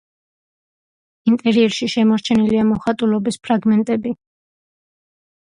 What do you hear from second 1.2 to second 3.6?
ინტერიერში შემორჩენილია მოხატულობის